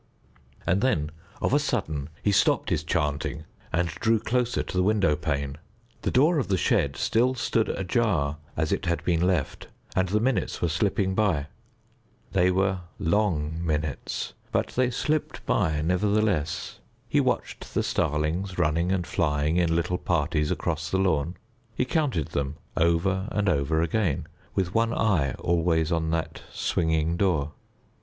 And 0.65 0.81
then 0.81 1.11
of 1.43 1.53
a 1.53 1.59
sudden 1.59 2.09
he 2.23 2.31
stopped 2.31 2.71
his 2.71 2.83
chanting 2.83 3.43
and 3.71 3.87
drew 3.89 4.19
closer 4.19 4.63
to 4.63 4.75
the 4.77 4.81
window 4.81 5.15
pane. 5.15 5.59
The 6.01 6.09
door 6.09 6.39
of 6.39 6.47
the 6.47 6.57
shed 6.57 6.97
still 6.97 7.35
stood 7.35 7.69
ajar 7.69 8.37
as 8.57 8.71
it 8.71 8.87
had 8.87 9.03
been 9.03 9.21
left, 9.21 9.67
and 9.95 10.09
the 10.09 10.19
minutes 10.19 10.59
were 10.59 10.69
slipping 10.69 11.13
by. 11.13 11.49
They 12.31 12.49
were 12.49 12.79
long 12.97 13.63
minutes, 13.63 14.33
but 14.51 14.69
they 14.69 14.89
slipped 14.89 15.45
by 15.45 15.79
nevertheless. 15.83 16.79
He 17.07 17.21
watched 17.21 17.75
the 17.75 17.83
starlings 17.83 18.57
running 18.57 18.91
and 18.91 19.05
flying 19.05 19.57
in 19.57 19.75
little 19.75 19.99
parties 19.99 20.49
across 20.49 20.89
the 20.89 20.97
lawn; 20.97 21.37
he 21.75 21.85
counted 21.85 22.29
them 22.29 22.55
over 22.75 23.27
and 23.31 23.47
over 23.47 23.83
again, 23.83 24.25
with 24.55 24.73
one 24.73 24.95
eye 24.95 25.33
always 25.35 25.91
on 25.91 26.09
that 26.09 26.41
swinging 26.51 27.17
door. 27.17 27.51